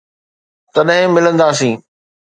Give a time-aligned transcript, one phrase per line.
[0.73, 1.75] تڏھن ملنداسين.